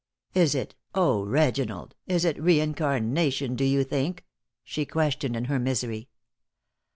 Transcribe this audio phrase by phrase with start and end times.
[0.33, 1.93] "Is it oh, Reginald!
[2.07, 4.25] is it reincarnation, do you think?"
[4.63, 6.09] she questioned in her misery.